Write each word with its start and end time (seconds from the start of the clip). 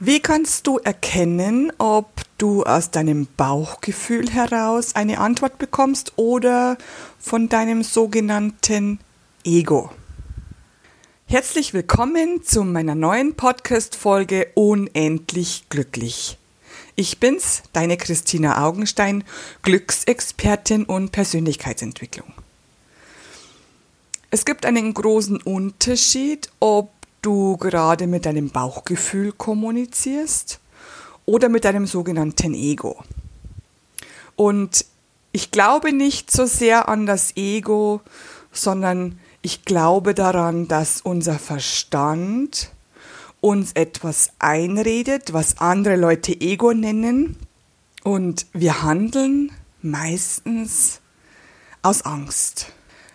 Wie 0.00 0.18
kannst 0.18 0.66
du 0.66 0.78
erkennen, 0.78 1.72
ob 1.78 2.08
du 2.36 2.64
aus 2.64 2.90
deinem 2.90 3.28
Bauchgefühl 3.36 4.28
heraus 4.28 4.96
eine 4.96 5.18
Antwort 5.18 5.58
bekommst 5.58 6.14
oder 6.16 6.76
von 7.20 7.48
deinem 7.48 7.84
sogenannten 7.84 8.98
Ego? 9.44 9.90
Herzlich 11.26 11.74
willkommen 11.74 12.42
zu 12.42 12.64
meiner 12.64 12.96
neuen 12.96 13.36
Podcast-Folge 13.36 14.48
Unendlich 14.54 15.66
glücklich. 15.68 16.38
Ich 16.96 17.20
bin's, 17.20 17.62
deine 17.72 17.96
Christina 17.96 18.66
Augenstein, 18.66 19.22
Glücksexpertin 19.62 20.86
und 20.86 21.12
Persönlichkeitsentwicklung. 21.12 22.32
Es 24.32 24.44
gibt 24.44 24.66
einen 24.66 24.92
großen 24.92 25.40
Unterschied, 25.40 26.50
ob 26.58 26.90
du 27.24 27.56
gerade 27.56 28.06
mit 28.06 28.26
deinem 28.26 28.50
Bauchgefühl 28.50 29.32
kommunizierst 29.32 30.60
oder 31.26 31.48
mit 31.48 31.64
deinem 31.64 31.86
sogenannten 31.86 32.54
Ego. 32.54 33.02
Und 34.36 34.84
ich 35.32 35.50
glaube 35.50 35.92
nicht 35.92 36.30
so 36.30 36.46
sehr 36.46 36.88
an 36.88 37.06
das 37.06 37.36
Ego, 37.36 38.00
sondern 38.52 39.18
ich 39.42 39.64
glaube 39.64 40.14
daran, 40.14 40.68
dass 40.68 41.00
unser 41.00 41.38
Verstand 41.38 42.70
uns 43.40 43.72
etwas 43.72 44.30
einredet, 44.38 45.32
was 45.32 45.58
andere 45.58 45.96
Leute 45.96 46.32
Ego 46.40 46.72
nennen, 46.72 47.36
und 48.04 48.46
wir 48.52 48.82
handeln 48.82 49.50
meistens 49.82 51.00
aus 51.82 52.02
Angst. 52.02 52.72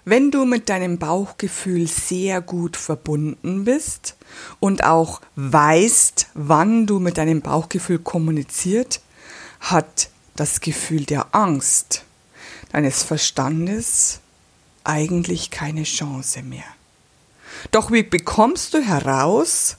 Wenn 0.10 0.32
du 0.32 0.44
mit 0.46 0.70
deinem 0.70 0.98
Bauchgefühl 0.98 1.86
sehr 1.86 2.42
gut 2.42 2.78
verbunden 2.78 3.66
bist 3.66 4.16
und 4.60 4.84
auch 4.84 5.22
weißt, 5.36 6.30
wann 6.34 6.88
du 6.88 6.98
mit 6.98 7.20
deinem 7.20 7.42
Bauchgefühl 7.42 8.00
kommuniziert, 8.00 9.02
hat 9.60 10.10
das 10.36 10.62
Gefühl 10.62 11.06
der 11.06 11.36
Angst 11.36 12.06
deines 12.72 13.04
Verstandes 13.04 14.20
eigentlich 14.84 15.52
keine 15.52 15.84
Chance 15.84 16.42
mehr. 16.42 16.66
Doch 17.70 17.92
wie 17.92 18.02
bekommst 18.02 18.74
du 18.74 18.82
heraus, 18.82 19.78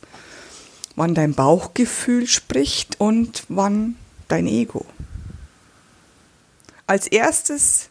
wann 0.95 1.17
dein 1.17 1.35
Bauchgefühl 1.35 2.29
spricht 2.29 3.01
und 3.01 3.47
wann 3.49 3.97
dein 4.29 4.47
Ego? 4.47 4.87
Als 6.87 7.09
erstes 7.09 7.89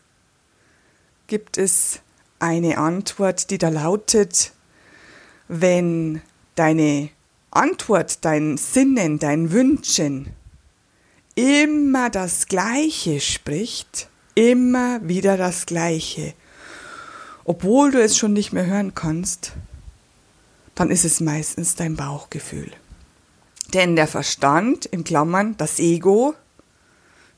gibt 1.28 1.58
es 1.58 2.00
eine 2.40 2.78
Antwort, 2.78 3.50
die 3.50 3.58
da 3.58 3.70
lautet, 3.70 4.54
wenn 5.48 6.22
deine 6.56 7.10
Antwort, 7.52 8.24
dein 8.26 8.58
Sinnen, 8.58 9.20
dein 9.20 9.52
Wünschen 9.52 10.30
immer 11.36 12.10
das 12.10 12.48
Gleiche 12.48 13.22
spricht, 13.22 14.10
immer 14.36 15.00
wieder 15.08 15.38
das 15.38 15.66
Gleiche, 15.66 16.34
obwohl 17.46 17.92
du 17.92 18.02
es 18.02 18.18
schon 18.18 18.34
nicht 18.34 18.54
mehr 18.54 18.66
hören 18.66 18.94
kannst, 18.94 19.54
dann 20.76 20.92
ist 20.92 21.06
es 21.06 21.20
meistens 21.20 21.76
dein 21.76 21.96
Bauchgefühl. 21.96 22.72
Denn 23.74 23.96
der 23.96 24.08
Verstand, 24.08 24.86
in 24.86 25.04
Klammern 25.04 25.56
das 25.58 25.80
Ego, 25.80 26.36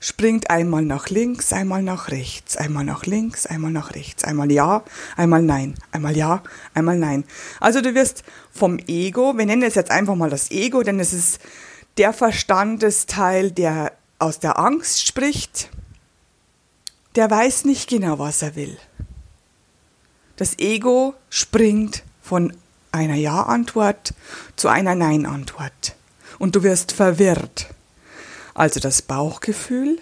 springt 0.01 0.49
einmal 0.49 0.81
nach 0.81 1.09
links, 1.09 1.53
einmal 1.53 1.83
nach 1.83 2.09
rechts, 2.09 2.57
einmal 2.57 2.83
nach 2.83 3.05
links, 3.05 3.45
einmal 3.45 3.71
nach 3.71 3.93
rechts, 3.93 4.23
einmal 4.25 4.51
ja, 4.51 4.83
einmal 5.15 5.43
nein, 5.43 5.75
einmal 5.91 6.17
ja, 6.17 6.43
einmal 6.73 6.97
nein. 6.97 7.23
Also 7.61 7.81
du 7.81 7.93
wirst 7.93 8.23
vom 8.51 8.79
Ego, 8.79 9.37
wir 9.37 9.45
nennen 9.45 9.63
es 9.63 9.75
jetzt 9.75 9.91
einfach 9.91 10.15
mal 10.15 10.31
das 10.31 10.49
Ego, 10.51 10.81
denn 10.81 10.99
es 10.99 11.13
ist 11.13 11.39
der 11.97 12.13
Verstandesteil, 12.13 13.51
der 13.51 13.93
aus 14.17 14.39
der 14.39 14.57
Angst 14.57 15.05
spricht, 15.05 15.69
der 17.15 17.29
weiß 17.29 17.65
nicht 17.65 17.87
genau, 17.87 18.17
was 18.17 18.41
er 18.41 18.55
will. 18.55 18.77
Das 20.35 20.57
Ego 20.57 21.13
springt 21.29 22.03
von 22.23 22.53
einer 22.91 23.15
Ja-Antwort 23.15 24.15
zu 24.55 24.67
einer 24.67 24.95
Nein-Antwort 24.95 25.95
und 26.39 26.55
du 26.55 26.63
wirst 26.63 26.91
verwirrt. 26.91 27.67
Also 28.53 28.79
das 28.79 29.01
Bauchgefühl 29.01 29.99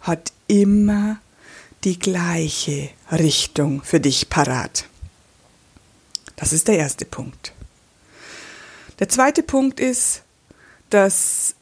hat 0.00 0.32
immer 0.46 1.18
die 1.84 1.98
gleiche 1.98 2.90
Richtung 3.10 3.82
für 3.82 4.00
dich 4.00 4.28
parat. 4.28 4.86
Das 6.36 6.52
ist 6.52 6.68
der 6.68 6.78
erste 6.78 7.04
Punkt. 7.04 7.52
Der 8.98 9.08
zweite 9.08 9.42
Punkt 9.42 9.80
ist, 9.80 10.22
dass 10.90 11.54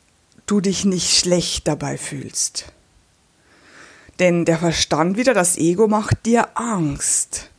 du 0.46 0.60
dich 0.60 0.84
nicht 0.84 1.18
schlecht 1.18 1.68
dabei 1.68 1.98
fühlst. 1.98 2.66
Denn 4.18 4.44
der 4.44 4.58
Verstand 4.58 5.16
wieder, 5.16 5.34
das 5.34 5.58
Ego 5.58 5.88
macht 5.88 6.24
dir 6.24 6.48
Angst 6.54 7.50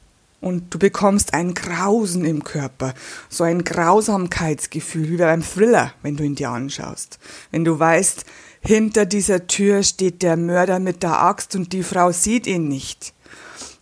und 0.42 0.74
du 0.74 0.80
bekommst 0.80 1.34
ein 1.34 1.54
Grausen 1.54 2.26
im 2.26 2.44
Körper, 2.44 2.94
so 3.30 3.44
ein 3.44 3.64
Grausamkeitsgefühl, 3.64 5.12
wie 5.12 5.18
beim 5.18 5.44
Thriller, 5.44 5.94
wenn 6.02 6.18
du 6.18 6.24
ihn 6.24 6.36
dir 6.36 6.50
anschaust. 6.50 7.20
Wenn 7.52 7.66
du 7.66 7.78
weißt, 7.78 8.26
hinter 8.68 9.06
dieser 9.06 9.48
Tür 9.48 9.82
steht 9.82 10.22
der 10.22 10.36
Mörder 10.36 10.80
mit 10.80 11.02
der 11.02 11.22
Axt 11.22 11.56
und 11.56 11.72
die 11.72 11.84
Frau 11.84 12.12
sieht 12.12 12.48
ihn 12.48 12.68
nicht. 12.68 13.14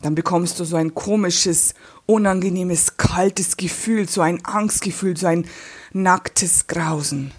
Dann 0.04 0.14
bekommst 0.14 0.60
du 0.60 0.64
so 0.64 0.76
ein 0.76 0.94
komisches, 0.94 1.74
unangenehmes, 2.06 2.96
kaltes 2.96 3.58
Gefühl, 3.58 4.08
so 4.08 4.22
ein 4.22 4.46
Angstgefühl, 4.46 5.18
so 5.18 5.26
ein 5.26 5.48
nacktes 5.92 6.68
Grausen. 6.68 7.32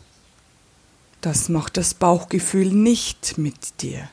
Das 1.20 1.48
macht 1.48 1.76
das 1.76 1.94
Bauchgefühl 1.94 2.72
nicht 2.72 3.38
mit 3.38 3.80
dir. 3.80 4.08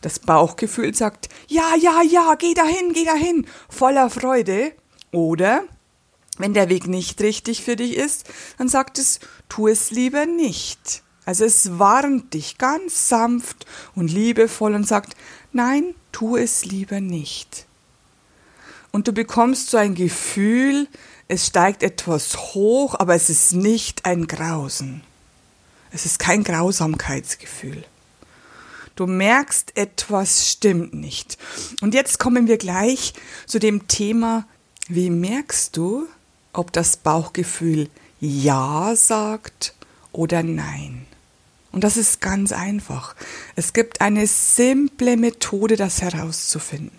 Das 0.00 0.18
Bauchgefühl 0.18 0.94
sagt, 0.94 1.28
ja, 1.48 1.74
ja, 1.78 2.00
ja, 2.00 2.34
geh 2.34 2.54
dahin, 2.54 2.94
geh 2.94 3.04
dahin, 3.04 3.46
voller 3.68 4.08
Freude. 4.08 4.72
Oder, 5.12 5.64
wenn 6.38 6.54
der 6.54 6.70
Weg 6.70 6.86
nicht 6.86 7.20
richtig 7.20 7.62
für 7.62 7.76
dich 7.76 7.94
ist, 7.94 8.24
dann 8.56 8.70
sagt 8.70 8.98
es, 8.98 9.20
tu 9.50 9.68
es 9.68 9.90
lieber 9.90 10.24
nicht. 10.24 11.03
Also 11.24 11.44
es 11.44 11.78
warnt 11.78 12.34
dich 12.34 12.58
ganz 12.58 13.08
sanft 13.08 13.66
und 13.94 14.10
liebevoll 14.10 14.74
und 14.74 14.86
sagt, 14.86 15.16
nein, 15.52 15.94
tu 16.12 16.36
es 16.36 16.64
lieber 16.64 17.00
nicht. 17.00 17.66
Und 18.92 19.08
du 19.08 19.12
bekommst 19.12 19.70
so 19.70 19.76
ein 19.76 19.94
Gefühl, 19.94 20.86
es 21.26 21.46
steigt 21.46 21.82
etwas 21.82 22.36
hoch, 22.54 22.94
aber 22.98 23.14
es 23.14 23.30
ist 23.30 23.54
nicht 23.54 24.04
ein 24.04 24.26
Grausen. 24.26 25.02
Es 25.90 26.06
ist 26.06 26.18
kein 26.18 26.44
Grausamkeitsgefühl. 26.44 27.84
Du 28.96 29.06
merkst, 29.06 29.76
etwas 29.76 30.48
stimmt 30.48 30.94
nicht. 30.94 31.38
Und 31.80 31.94
jetzt 31.94 32.18
kommen 32.18 32.46
wir 32.46 32.58
gleich 32.58 33.14
zu 33.46 33.58
dem 33.58 33.88
Thema, 33.88 34.46
wie 34.88 35.10
merkst 35.10 35.76
du, 35.76 36.06
ob 36.52 36.72
das 36.72 36.96
Bauchgefühl 36.96 37.88
Ja 38.20 38.94
sagt 38.94 39.74
oder 40.12 40.42
Nein? 40.42 41.06
Und 41.74 41.82
das 41.82 41.96
ist 41.96 42.20
ganz 42.20 42.52
einfach. 42.52 43.16
Es 43.56 43.72
gibt 43.72 44.00
eine 44.00 44.28
simple 44.28 45.16
Methode, 45.16 45.74
das 45.74 46.02
herauszufinden. 46.02 46.96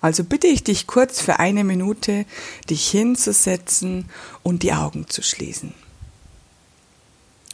Also 0.00 0.24
bitte 0.24 0.48
ich 0.48 0.64
dich 0.64 0.88
kurz 0.88 1.20
für 1.20 1.38
eine 1.38 1.62
Minute, 1.62 2.26
dich 2.68 2.88
hinzusetzen 2.90 4.06
und 4.42 4.64
die 4.64 4.72
Augen 4.72 5.08
zu 5.08 5.22
schließen. 5.22 5.74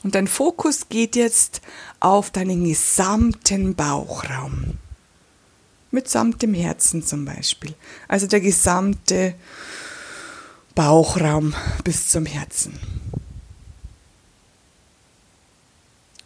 Und 0.03 0.15
dein 0.15 0.27
Fokus 0.27 0.89
geht 0.89 1.15
jetzt 1.15 1.61
auf 2.01 2.31
deinen 2.31 2.65
gesamten 2.65 3.75
Bauchraum. 3.75 4.79
Mitsamt 5.91 6.41
dem 6.41 6.55
Herzen 6.55 7.05
zum 7.05 7.27
Beispiel. 7.27 7.75
Also 8.09 8.27
der 8.27 8.41
gesamte 8.41 9.35
Bauchraum 10.75 11.55
bis 11.85 12.09
zum 12.09 12.25
Herzen. 12.25 12.79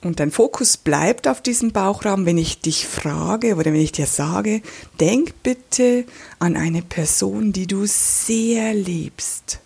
Und 0.01 0.21
dein 0.21 0.31
Fokus 0.31 0.77
bleibt 0.77 1.27
auf 1.27 1.43
diesem 1.43 1.73
Bauchraum, 1.73 2.25
wenn 2.25 2.39
ich 2.39 2.61
dich 2.61 2.87
frage 2.87 3.57
oder 3.57 3.73
wenn 3.73 3.81
ich 3.81 3.93
dir 3.93 4.07
sage, 4.07 4.63
denk 5.01 5.43
bitte 5.43 6.05
an 6.39 6.57
eine 6.57 6.83
Person, 6.83 7.53
die 7.53 7.67
du 7.67 7.85
sehr 7.85 8.75
liebst 8.75 9.61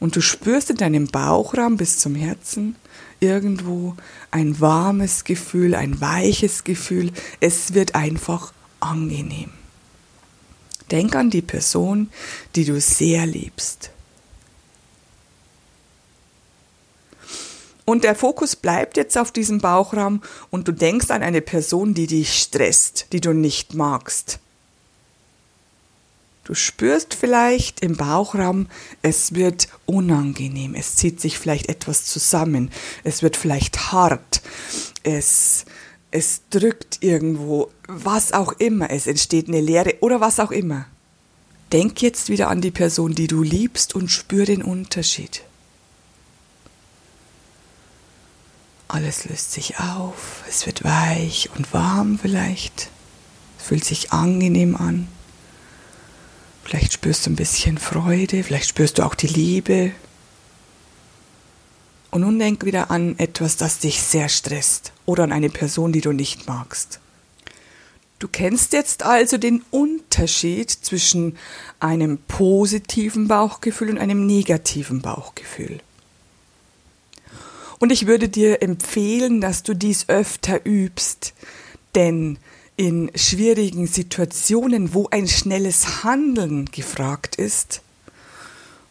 und 0.00 0.14
du 0.16 0.20
spürst 0.20 0.70
in 0.70 0.76
deinem 0.76 1.06
Bauchraum 1.06 1.76
bis 1.76 1.98
zum 1.98 2.14
Herzen 2.14 2.76
irgendwo 3.20 3.96
ein 4.30 4.60
warmes 4.60 5.24
Gefühl, 5.24 5.74
ein 5.74 6.00
weiches 6.00 6.64
Gefühl. 6.64 7.10
Es 7.40 7.74
wird 7.74 7.94
einfach 7.94 8.52
angenehm. 8.80 9.50
Denk 10.90 11.16
an 11.16 11.30
die 11.30 11.42
Person, 11.42 12.10
die 12.54 12.64
du 12.64 12.80
sehr 12.80 13.26
liebst. 13.26 13.90
Und 17.88 18.04
der 18.04 18.14
Fokus 18.14 18.54
bleibt 18.54 18.98
jetzt 18.98 19.16
auf 19.16 19.32
diesem 19.32 19.60
Bauchraum 19.60 20.20
und 20.50 20.68
du 20.68 20.72
denkst 20.72 21.10
an 21.10 21.22
eine 21.22 21.40
Person, 21.40 21.94
die 21.94 22.06
dich 22.06 22.38
stresst, 22.38 23.06
die 23.12 23.20
du 23.22 23.32
nicht 23.32 23.72
magst. 23.72 24.40
Du 26.44 26.52
spürst 26.52 27.14
vielleicht 27.14 27.80
im 27.80 27.96
Bauchraum, 27.96 28.66
es 29.00 29.34
wird 29.34 29.68
unangenehm, 29.86 30.74
es 30.74 30.96
zieht 30.96 31.18
sich 31.18 31.38
vielleicht 31.38 31.70
etwas 31.70 32.04
zusammen, 32.04 32.70
es 33.04 33.22
wird 33.22 33.38
vielleicht 33.38 33.90
hart, 33.90 34.42
es, 35.02 35.64
es 36.10 36.42
drückt 36.50 37.02
irgendwo, 37.02 37.70
was 37.86 38.34
auch 38.34 38.52
immer, 38.52 38.90
es 38.90 39.06
entsteht 39.06 39.48
eine 39.48 39.62
Leere 39.62 39.94
oder 40.00 40.20
was 40.20 40.40
auch 40.40 40.50
immer. 40.50 40.84
Denk 41.72 42.02
jetzt 42.02 42.28
wieder 42.28 42.48
an 42.48 42.60
die 42.60 42.70
Person, 42.70 43.14
die 43.14 43.28
du 43.28 43.42
liebst 43.42 43.94
und 43.94 44.10
spür 44.10 44.44
den 44.44 44.62
Unterschied. 44.62 45.42
Alles 48.88 49.26
löst 49.26 49.52
sich 49.52 49.78
auf, 49.78 50.42
es 50.48 50.64
wird 50.64 50.82
weich 50.82 51.50
und 51.54 51.74
warm 51.74 52.18
vielleicht, 52.18 52.88
es 53.58 53.66
fühlt 53.66 53.84
sich 53.84 54.12
angenehm 54.12 54.76
an. 54.76 55.08
Vielleicht 56.64 56.94
spürst 56.94 57.26
du 57.26 57.30
ein 57.30 57.36
bisschen 57.36 57.76
Freude, 57.76 58.42
vielleicht 58.42 58.68
spürst 58.68 58.98
du 58.98 59.02
auch 59.02 59.14
die 59.14 59.26
Liebe. 59.26 59.92
Und 62.10 62.22
nun 62.22 62.38
denk 62.38 62.64
wieder 62.64 62.90
an 62.90 63.18
etwas, 63.18 63.58
das 63.58 63.78
dich 63.78 64.02
sehr 64.02 64.30
stresst 64.30 64.92
oder 65.04 65.24
an 65.24 65.32
eine 65.32 65.50
Person, 65.50 65.92
die 65.92 66.00
du 66.00 66.12
nicht 66.12 66.46
magst. 66.46 67.00
Du 68.18 68.26
kennst 68.26 68.72
jetzt 68.72 69.02
also 69.04 69.36
den 69.36 69.62
Unterschied 69.70 70.70
zwischen 70.70 71.36
einem 71.78 72.18
positiven 72.26 73.28
Bauchgefühl 73.28 73.90
und 73.90 73.98
einem 73.98 74.26
negativen 74.26 75.02
Bauchgefühl. 75.02 75.80
Und 77.78 77.92
ich 77.92 78.06
würde 78.06 78.28
dir 78.28 78.62
empfehlen, 78.62 79.40
dass 79.40 79.62
du 79.62 79.74
dies 79.74 80.08
öfter 80.08 80.66
übst, 80.66 81.34
denn 81.94 82.38
in 82.76 83.10
schwierigen 83.14 83.86
Situationen, 83.86 84.94
wo 84.94 85.08
ein 85.10 85.26
schnelles 85.28 86.04
Handeln 86.04 86.66
gefragt 86.66 87.36
ist, 87.36 87.82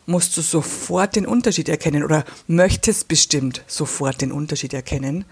musst 0.05 0.35
du 0.37 0.41
sofort 0.41 1.15
den 1.15 1.25
Unterschied 1.25 1.69
erkennen 1.69 2.03
oder 2.03 2.25
möchtest 2.47 3.07
bestimmt 3.07 3.63
sofort 3.67 4.21
den 4.21 4.31
Unterschied 4.31 4.73
erkennen, 4.73 5.25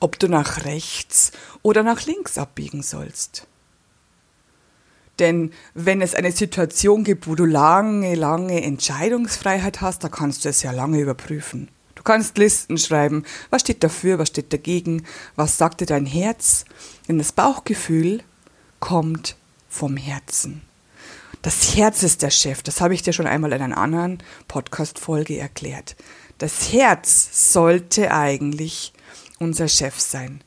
ob 0.00 0.18
du 0.18 0.28
nach 0.28 0.64
rechts 0.64 1.32
oder 1.62 1.82
nach 1.82 2.06
links 2.06 2.38
abbiegen 2.38 2.82
sollst. 2.82 3.46
Denn 5.18 5.52
wenn 5.74 6.00
es 6.00 6.14
eine 6.14 6.30
Situation 6.30 7.04
gibt, 7.04 7.26
wo 7.26 7.34
du 7.34 7.44
lange, 7.44 8.14
lange 8.14 8.62
Entscheidungsfreiheit 8.62 9.80
hast, 9.80 10.04
da 10.04 10.08
kannst 10.08 10.44
du 10.44 10.48
es 10.48 10.62
ja 10.62 10.70
lange 10.70 11.00
überprüfen. 11.00 11.68
Du 12.08 12.14
kannst 12.14 12.38
Listen 12.38 12.78
schreiben, 12.78 13.22
was 13.50 13.60
steht 13.60 13.84
dafür, 13.84 14.18
was 14.18 14.28
steht 14.28 14.50
dagegen, 14.50 15.04
was 15.36 15.58
sagt 15.58 15.82
dir 15.82 15.86
dein 15.86 16.06
Herz. 16.06 16.64
Denn 17.06 17.18
das 17.18 17.32
Bauchgefühl 17.32 18.22
kommt 18.80 19.36
vom 19.68 19.98
Herzen. 19.98 20.62
Das 21.42 21.76
Herz 21.76 22.02
ist 22.02 22.22
der 22.22 22.30
Chef, 22.30 22.62
das 22.62 22.80
habe 22.80 22.94
ich 22.94 23.02
dir 23.02 23.12
schon 23.12 23.26
einmal 23.26 23.52
in 23.52 23.60
einer 23.60 23.76
anderen 23.76 24.22
Podcast-Folge 24.48 25.36
erklärt. 25.36 25.96
Das 26.38 26.72
Herz 26.72 27.52
sollte 27.52 28.10
eigentlich 28.10 28.94
unser 29.38 29.68
Chef 29.68 30.00
sein. 30.00 30.40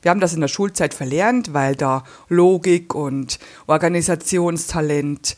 Wir 0.00 0.10
haben 0.10 0.20
das 0.20 0.32
in 0.32 0.40
der 0.40 0.48
Schulzeit 0.48 0.94
verlernt, 0.94 1.52
weil 1.52 1.76
da 1.76 2.04
Logik 2.30 2.94
und 2.94 3.38
Organisationstalent 3.66 5.36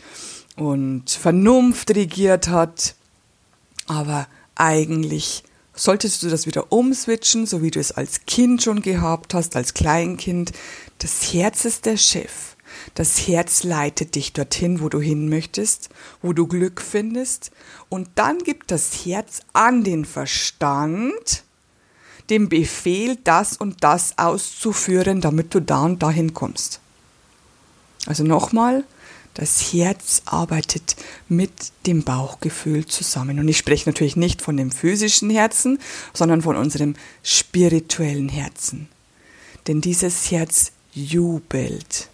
und 0.54 1.10
Vernunft 1.10 1.90
regiert 1.90 2.46
hat. 2.46 2.94
Aber 3.88 4.28
eigentlich 4.54 5.42
solltest 5.76 6.22
du 6.22 6.28
das 6.28 6.46
wieder 6.46 6.72
umswitchen, 6.72 7.46
so 7.46 7.62
wie 7.62 7.70
du 7.70 7.78
es 7.78 7.92
als 7.92 8.26
Kind 8.26 8.62
schon 8.62 8.82
gehabt 8.82 9.34
hast, 9.34 9.54
als 9.54 9.74
Kleinkind. 9.74 10.52
Das 10.98 11.32
Herz 11.32 11.64
ist 11.64 11.86
der 11.86 11.96
Chef. 11.96 12.56
Das 12.94 13.28
Herz 13.28 13.62
leitet 13.62 14.14
dich 14.14 14.32
dorthin, 14.32 14.80
wo 14.80 14.88
du 14.88 15.00
hin 15.00 15.28
möchtest, 15.28 15.90
wo 16.22 16.32
du 16.32 16.46
Glück 16.46 16.80
findest. 16.80 17.50
Und 17.88 18.08
dann 18.16 18.38
gibt 18.38 18.70
das 18.70 19.04
Herz 19.06 19.40
an 19.52 19.84
den 19.84 20.04
Verstand 20.04 21.44
den 22.30 22.48
Befehl, 22.48 23.16
das 23.22 23.56
und 23.56 23.84
das 23.84 24.18
auszuführen, 24.18 25.20
damit 25.20 25.54
du 25.54 25.60
da 25.60 25.84
und 25.84 26.02
dahin 26.02 26.34
kommst. 26.34 26.80
Also 28.06 28.24
nochmal, 28.24 28.84
das 29.36 29.60
Herz 29.72 30.22
arbeitet 30.24 30.96
mit 31.28 31.52
dem 31.86 32.04
Bauchgefühl 32.04 32.86
zusammen. 32.86 33.38
Und 33.38 33.48
ich 33.48 33.58
spreche 33.58 33.88
natürlich 33.88 34.16
nicht 34.16 34.40
von 34.40 34.56
dem 34.56 34.70
physischen 34.70 35.28
Herzen, 35.28 35.78
sondern 36.14 36.40
von 36.40 36.56
unserem 36.56 36.94
spirituellen 37.22 38.30
Herzen. 38.30 38.88
Denn 39.66 39.82
dieses 39.82 40.30
Herz 40.30 40.72
jubelt, 40.94 42.08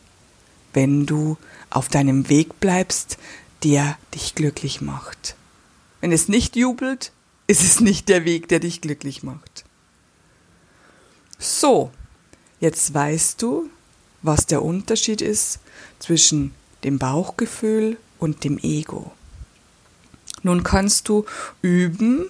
wenn 0.73 1.07
du 1.07 1.37
auf 1.71 1.89
deinem 1.89 2.29
Weg 2.29 2.59
bleibst, 2.59 3.19
der 3.63 3.97
dich 4.15 4.35
glücklich 4.35 4.81
macht. 4.81 5.37
Wenn 6.01 6.11
es 6.11 6.27
nicht 6.27 6.57
jubelt, 6.57 7.13
ist 7.47 7.63
es 7.63 7.79
nicht 7.81 8.09
der 8.09 8.25
Weg, 8.25 8.49
der 8.49 8.59
dich 8.59 8.81
glücklich 8.81 9.23
macht. 9.23 9.65
So, 11.39 11.93
jetzt 12.59 12.93
weißt 12.93 13.41
du, 13.41 13.71
was 14.23 14.47
der 14.47 14.63
Unterschied 14.63 15.21
ist 15.21 15.61
zwischen 16.01 16.53
dem 16.85 16.99
Bauchgefühl 16.99 17.97
und 18.19 18.45
dem 18.45 18.59
Ego. 18.59 19.13
Nun 20.43 20.63
kannst 20.63 21.09
du 21.09 21.25
üben, 21.61 22.27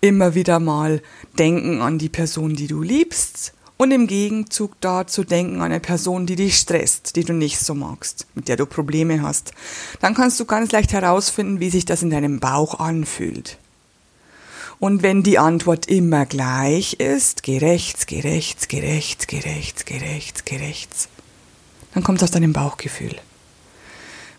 immer 0.00 0.34
wieder 0.34 0.60
mal 0.60 1.02
denken 1.38 1.80
an 1.80 1.98
die 1.98 2.08
Person, 2.08 2.56
die 2.56 2.66
du 2.66 2.82
liebst 2.82 3.54
und 3.76 3.90
im 3.90 4.06
Gegenzug 4.06 4.72
dazu 4.80 5.24
denken 5.24 5.56
an 5.56 5.72
eine 5.72 5.80
Person, 5.80 6.26
die 6.26 6.36
dich 6.36 6.56
stresst, 6.56 7.16
die 7.16 7.24
du 7.24 7.32
nicht 7.32 7.58
so 7.58 7.74
magst, 7.74 8.26
mit 8.34 8.48
der 8.48 8.56
du 8.56 8.66
Probleme 8.66 9.22
hast. 9.22 9.52
Dann 10.00 10.14
kannst 10.14 10.38
du 10.38 10.44
ganz 10.44 10.72
leicht 10.72 10.92
herausfinden, 10.92 11.60
wie 11.60 11.70
sich 11.70 11.84
das 11.84 12.02
in 12.02 12.10
deinem 12.10 12.40
Bauch 12.40 12.78
anfühlt. 12.78 13.58
Und 14.78 15.02
wenn 15.02 15.22
die 15.22 15.38
Antwort 15.38 15.86
immer 15.86 16.26
gleich 16.26 16.94
ist, 16.94 17.42
geh 17.42 17.58
rechts, 17.58 18.06
geh 18.06 18.20
rechts, 18.20 18.68
geh 18.68 18.80
rechts, 18.80 19.26
geh 19.26 19.38
rechts, 19.40 19.84
geh 19.84 19.98
rechts, 19.98 20.44
geh 20.44 20.56
rechts, 20.56 21.08
dann 21.94 22.02
kommt 22.02 22.18
es 22.18 22.24
aus 22.24 22.30
deinem 22.32 22.52
Bauchgefühl. 22.52 23.16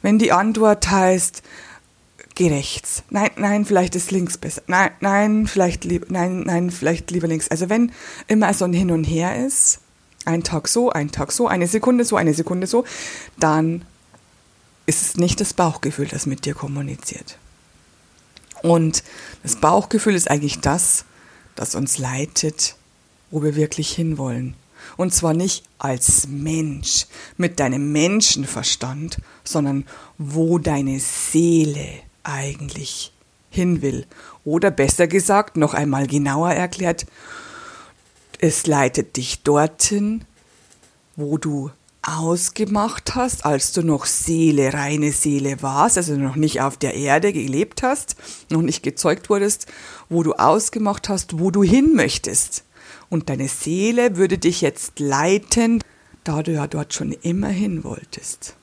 Wenn 0.06 0.20
die 0.20 0.32
Antwort 0.32 0.92
heißt, 0.92 1.42
geh 2.36 2.50
rechts. 2.50 3.02
Nein, 3.10 3.32
nein, 3.38 3.66
vielleicht 3.66 3.96
ist 3.96 4.12
links 4.12 4.38
besser. 4.38 4.62
Nein, 4.68 4.92
nein, 5.00 5.48
vielleicht 5.48 5.84
lieber, 5.84 6.06
nein, 6.10 6.42
nein, 6.42 6.70
vielleicht 6.70 7.10
lieber 7.10 7.26
links. 7.26 7.48
Also 7.48 7.70
wenn 7.70 7.92
immer 8.28 8.54
so 8.54 8.66
ein 8.66 8.74
Hin 8.74 8.92
und 8.92 9.06
Her 9.06 9.44
ist, 9.44 9.80
ein 10.26 10.44
Tag 10.44 10.68
so, 10.68 10.92
ein 10.92 11.12
Tag 11.12 11.32
so, 11.32 11.48
eine 11.48 11.66
Sekunde 11.66 12.06
so, 12.06 12.18
eine 12.18 12.36
Sekunde 12.36 12.68
so, 12.68 12.86
dann 13.40 13.84
ist 14.86 15.02
es 15.02 15.18
nicht 15.18 15.42
das 15.42 15.56
Bauchgefühl, 15.56 16.08
das 16.08 16.28
mit 16.28 16.46
dir 16.46 16.54
kommuniziert. 16.54 17.40
Und 18.62 19.04
das 19.42 19.56
Bauchgefühl 19.56 20.14
ist 20.14 20.30
eigentlich 20.30 20.60
das, 20.60 21.06
das 21.56 21.74
uns 21.74 21.98
leitet, 21.98 22.76
wo 23.32 23.42
wir 23.42 23.56
wirklich 23.56 23.92
hinwollen. 23.96 24.54
Und 24.98 25.14
zwar 25.14 25.34
nicht 25.34 25.64
als 25.78 26.28
Mensch 26.28 27.08
mit 27.38 27.60
deinem 27.60 27.92
Menschenverstand, 27.92 29.18
sondern 29.44 29.86
wo 30.18 30.60
deine 30.60 31.00
Seele 31.00 31.88
eigentlich 32.24 33.12
hin 33.50 33.82
will. 33.82 34.06
Oder 34.44 34.72
besser 34.72 35.08
gesagt, 35.08 35.58
noch 35.58 35.74
einmal 35.74 36.08
genauer 36.08 36.52
erklärt, 36.52 37.06
es 38.40 38.68
leitet 38.68 39.16
dich 39.16 39.44
dorthin, 39.44 40.26
wo 41.16 41.38
du 41.38 41.72
ausgemacht 42.06 43.16
hast, 43.16 43.46
als 43.46 43.72
du 43.72 43.82
noch 43.82 44.06
Seele, 44.06 44.74
reine 44.74 45.12
Seele 45.12 45.62
warst, 45.62 45.98
also 45.98 46.16
noch 46.16 46.36
nicht 46.36 46.62
auf 46.62 46.78
der 46.78 46.94
Erde 46.94 47.34
gelebt 47.34 47.82
hast, 47.82 48.16
noch 48.50 48.62
nicht 48.62 48.84
gezeugt 48.84 49.30
wurdest, 49.30 49.66
wo 50.10 50.22
du 50.22 50.34
ausgemacht 50.34 51.10
hast, 51.10 51.40
wo 51.40 51.50
du 51.50 51.64
hin 51.64 51.96
möchtest. 51.96 52.65
Und 53.10 53.30
deine 53.30 53.48
Seele 53.48 54.18
würde 54.18 54.38
dich 54.38 54.62
jetzt 54.62 55.00
leiten, 55.00 55.82
da 56.24 56.44
du 56.44 56.54
ja 56.54 56.68
dort 56.68 56.94
schon 56.94 57.12
immer 57.12 57.50
hin 57.50 57.84
wolltest. 57.84 58.56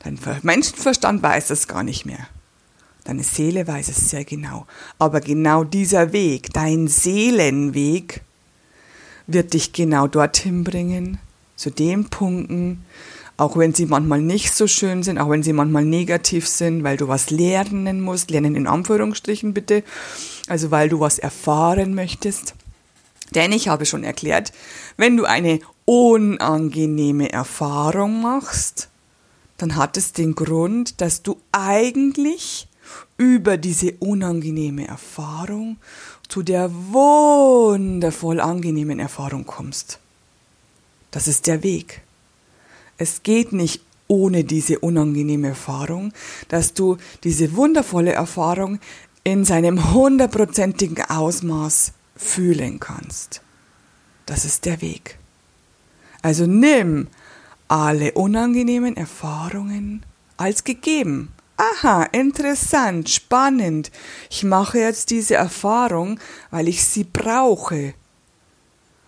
Dein 0.00 0.18
Menschenverstand 0.42 1.22
weiß 1.22 1.50
es 1.50 1.68
gar 1.68 1.82
nicht 1.82 2.06
mehr. 2.06 2.26
Deine 3.04 3.22
Seele 3.22 3.66
weiß 3.66 3.88
es 3.88 4.10
sehr 4.10 4.24
genau. 4.24 4.66
Aber 4.98 5.20
genau 5.20 5.62
dieser 5.62 6.12
Weg, 6.12 6.52
dein 6.52 6.88
Seelenweg, 6.88 8.22
wird 9.26 9.54
dich 9.54 9.72
genau 9.72 10.06
dorthin 10.06 10.64
bringen, 10.64 11.18
zu 11.56 11.70
den 11.70 12.06
Punkten, 12.10 12.84
auch 13.36 13.56
wenn 13.56 13.74
sie 13.74 13.86
manchmal 13.86 14.22
nicht 14.22 14.52
so 14.52 14.66
schön 14.66 15.02
sind, 15.02 15.18
auch 15.18 15.30
wenn 15.30 15.42
sie 15.42 15.52
manchmal 15.52 15.84
negativ 15.84 16.46
sind, 16.46 16.84
weil 16.84 16.96
du 16.96 17.08
was 17.08 17.30
lernen 17.30 18.00
musst, 18.00 18.30
lernen 18.30 18.56
in 18.56 18.66
Anführungsstrichen 18.66 19.52
bitte, 19.52 19.82
also 20.48 20.70
weil 20.70 20.88
du 20.88 21.00
was 21.00 21.18
erfahren 21.18 21.94
möchtest. 21.94 22.54
Denn 23.34 23.52
ich 23.52 23.68
habe 23.68 23.86
schon 23.86 24.04
erklärt, 24.04 24.52
wenn 24.96 25.16
du 25.16 25.24
eine 25.24 25.60
unangenehme 25.84 27.32
Erfahrung 27.32 28.22
machst, 28.22 28.88
dann 29.58 29.76
hat 29.76 29.96
es 29.96 30.12
den 30.12 30.34
Grund, 30.34 31.00
dass 31.00 31.22
du 31.22 31.40
eigentlich 31.52 32.68
über 33.16 33.56
diese 33.56 33.92
unangenehme 33.98 34.86
Erfahrung 34.86 35.78
zu 36.28 36.42
der 36.42 36.70
wundervoll 36.72 38.40
angenehmen 38.40 38.98
Erfahrung 38.98 39.46
kommst. 39.46 39.98
Das 41.10 41.26
ist 41.28 41.46
der 41.46 41.62
Weg. 41.62 42.02
Es 42.98 43.22
geht 43.22 43.52
nicht 43.52 43.82
ohne 44.08 44.44
diese 44.44 44.78
unangenehme 44.78 45.48
Erfahrung, 45.48 46.12
dass 46.48 46.74
du 46.74 46.96
diese 47.24 47.56
wundervolle 47.56 48.12
Erfahrung 48.12 48.78
in 49.24 49.44
seinem 49.44 49.92
hundertprozentigen 49.92 51.02
Ausmaß 51.04 51.92
fühlen 52.16 52.80
kannst. 52.80 53.42
Das 54.24 54.44
ist 54.44 54.64
der 54.64 54.80
Weg. 54.80 55.18
Also 56.22 56.46
nimm 56.46 57.08
alle 57.68 58.12
unangenehmen 58.12 58.96
Erfahrungen 58.96 60.04
als 60.36 60.64
gegeben. 60.64 61.32
Aha, 61.56 62.02
interessant, 62.04 63.08
spannend. 63.08 63.90
Ich 64.30 64.44
mache 64.44 64.78
jetzt 64.78 65.10
diese 65.10 65.36
Erfahrung, 65.36 66.20
weil 66.50 66.68
ich 66.68 66.84
sie 66.84 67.04
brauche. 67.04 67.94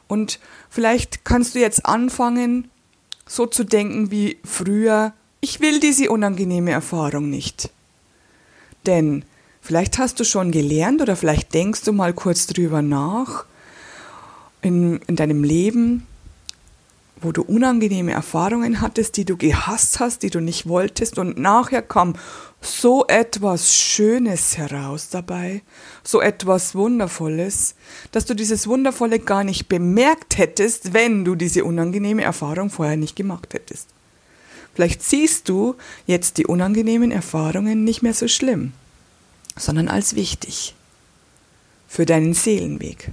Und 0.06 0.40
vielleicht 0.70 1.24
kannst 1.24 1.54
du 1.54 1.58
jetzt 1.58 1.84
anfangen, 1.84 2.70
so 3.26 3.46
zu 3.46 3.64
denken 3.64 4.10
wie 4.10 4.38
früher, 4.44 5.12
ich 5.40 5.60
will 5.60 5.78
diese 5.78 6.10
unangenehme 6.10 6.70
Erfahrung 6.70 7.28
nicht. 7.28 7.70
Denn 8.86 9.24
vielleicht 9.68 9.98
hast 9.98 10.18
du 10.18 10.24
schon 10.24 10.50
gelernt 10.50 11.02
oder 11.02 11.14
vielleicht 11.14 11.52
denkst 11.52 11.82
du 11.82 11.92
mal 11.92 12.14
kurz 12.14 12.46
drüber 12.46 12.80
nach 12.80 13.44
in, 14.62 14.98
in 15.06 15.14
deinem 15.14 15.44
Leben, 15.44 16.06
wo 17.20 17.32
du 17.32 17.42
unangenehme 17.42 18.12
Erfahrungen 18.12 18.80
hattest, 18.80 19.18
die 19.18 19.26
du 19.26 19.36
gehasst 19.36 20.00
hast, 20.00 20.22
die 20.22 20.30
du 20.30 20.40
nicht 20.40 20.66
wolltest 20.68 21.18
und 21.18 21.36
nachher 21.36 21.82
kam 21.82 22.14
so 22.62 23.04
etwas 23.08 23.74
Schönes 23.74 24.56
heraus 24.56 25.10
dabei, 25.10 25.60
so 26.02 26.22
etwas 26.22 26.74
Wundervolles, 26.74 27.74
dass 28.10 28.24
du 28.24 28.32
dieses 28.32 28.68
Wundervolle 28.68 29.18
gar 29.18 29.44
nicht 29.44 29.68
bemerkt 29.68 30.38
hättest, 30.38 30.94
wenn 30.94 31.26
du 31.26 31.34
diese 31.34 31.64
unangenehme 31.64 32.22
Erfahrung 32.22 32.70
vorher 32.70 32.96
nicht 32.96 33.16
gemacht 33.16 33.52
hättest. 33.52 33.88
Vielleicht 34.72 35.02
siehst 35.02 35.50
du 35.50 35.74
jetzt 36.06 36.38
die 36.38 36.46
unangenehmen 36.46 37.10
Erfahrungen 37.10 37.84
nicht 37.84 38.00
mehr 38.00 38.14
so 38.14 38.28
schlimm, 38.28 38.72
sondern 39.58 39.88
als 39.88 40.14
wichtig 40.14 40.74
für 41.88 42.06
deinen 42.06 42.34
Seelenweg. 42.34 43.10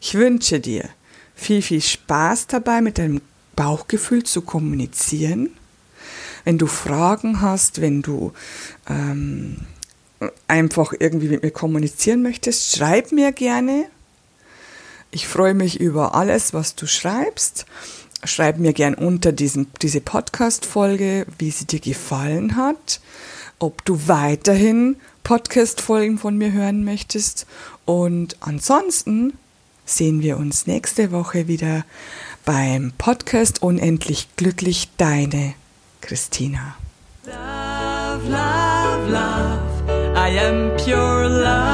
Ich 0.00 0.14
wünsche 0.14 0.60
dir, 0.60 0.88
viel, 1.34 1.62
viel 1.62 1.80
Spaß 1.80 2.46
dabei, 2.48 2.80
mit 2.80 2.98
deinem 2.98 3.20
Bauchgefühl 3.56 4.24
zu 4.24 4.42
kommunizieren. 4.42 5.50
Wenn 6.44 6.58
du 6.58 6.66
Fragen 6.66 7.40
hast, 7.40 7.80
wenn 7.80 8.02
du 8.02 8.32
ähm, 8.88 9.58
einfach 10.48 10.92
irgendwie 10.98 11.28
mit 11.28 11.42
mir 11.42 11.50
kommunizieren 11.50 12.22
möchtest, 12.22 12.76
schreib 12.76 13.12
mir 13.12 13.32
gerne. 13.32 13.86
Ich 15.10 15.28
freue 15.28 15.54
mich 15.54 15.78
über 15.78 16.14
alles, 16.14 16.54
was 16.54 16.74
du 16.74 16.86
schreibst. 16.86 17.66
Schreib 18.24 18.58
mir 18.58 18.72
gern 18.72 18.94
unter 18.94 19.32
diesen, 19.32 19.66
diese 19.82 20.00
Podcast-Folge, 20.00 21.26
wie 21.38 21.50
sie 21.50 21.66
dir 21.66 21.80
gefallen 21.80 22.56
hat, 22.56 23.00
ob 23.62 23.84
du 23.84 24.08
weiterhin 24.08 24.96
Podcast-Folgen 25.22 26.18
von 26.18 26.36
mir 26.36 26.52
hören 26.52 26.84
möchtest. 26.84 27.46
Und 27.84 28.36
ansonsten 28.40 29.34
sehen 29.84 30.20
wir 30.20 30.36
uns 30.36 30.66
nächste 30.66 31.12
Woche 31.12 31.46
wieder 31.46 31.84
beim 32.44 32.92
Podcast 32.98 33.62
Unendlich 33.62 34.28
Glücklich, 34.36 34.88
deine 34.96 35.54
Christina. 36.00 36.74
Love, 37.24 38.28
love, 38.28 39.10
love, 39.10 40.16
I 40.16 40.38
am 40.40 40.76
pure. 40.76 41.71